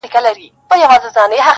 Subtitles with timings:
[0.03, 1.47] چي مي بایللی و، وه هغه کس ته ودرېدم